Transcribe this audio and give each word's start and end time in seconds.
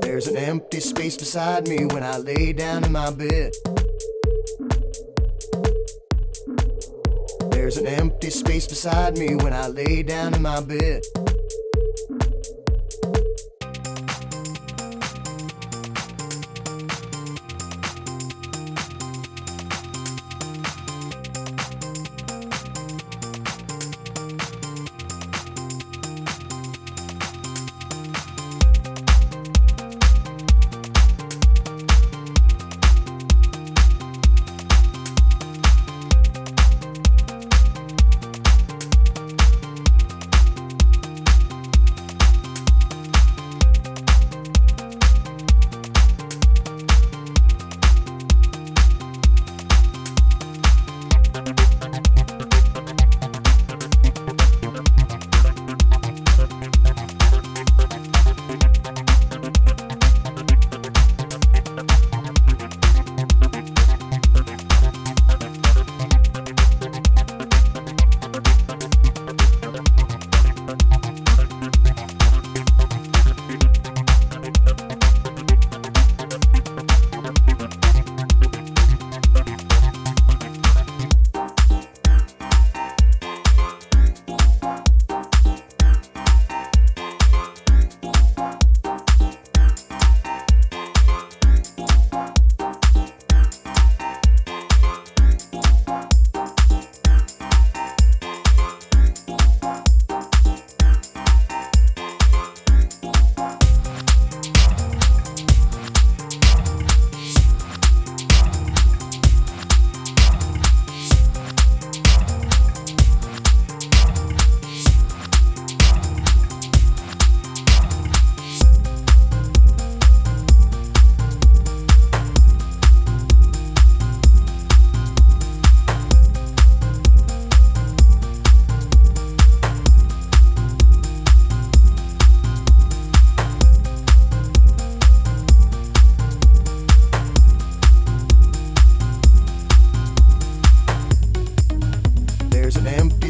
There's 0.00 0.26
an 0.26 0.36
empty 0.36 0.80
space 0.80 1.16
beside 1.16 1.66
me 1.66 1.86
when 1.86 2.02
I 2.02 2.18
lay 2.18 2.52
down 2.52 2.84
in 2.84 2.92
my 2.92 3.10
bed. 3.10 3.52
There's 7.50 7.78
an 7.78 7.86
empty 7.86 8.28
space 8.28 8.66
beside 8.66 9.16
me 9.16 9.36
when 9.36 9.54
I 9.54 9.68
lay 9.68 10.02
down 10.02 10.34
in 10.34 10.42
my 10.42 10.60
bed. 10.60 11.02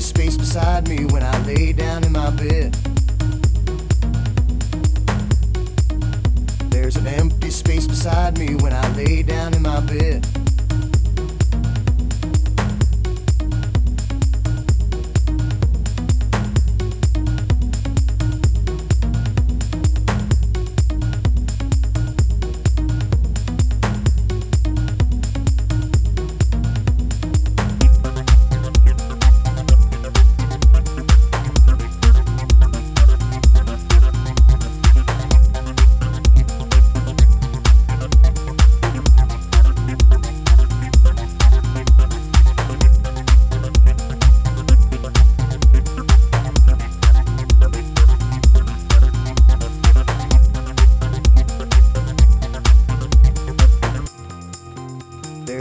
Space 0.03 0.37
beside 0.37 0.89
me 0.89 1.05
when 1.07 1.23
I 1.23 1.39
lay 1.47 1.73
down 1.73 2.03
in 2.05 2.13
my 2.13 2.31
bed. 2.31 2.75
There's 6.71 6.97
an 6.97 7.07
empty 7.07 7.51
space 7.51 7.87
beside 7.87 8.37
me 8.37 8.57
when 8.57 8.73
I 8.73 8.97
lay 8.97 9.23
down 9.23 9.55
in 9.55 9.63
my 9.63 9.81
bed. 9.81 10.27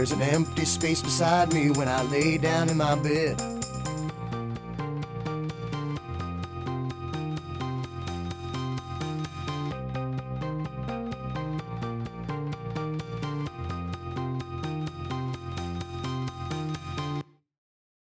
There's 0.02 0.10
an 0.10 0.22
empty 0.22 0.64
space 0.64 1.00
beside 1.00 1.52
me 1.52 1.70
when 1.70 1.86
I 1.86 2.02
lay 2.02 2.36
down 2.36 2.68
in 2.68 2.76
my 2.76 2.96
bed. 2.96 3.51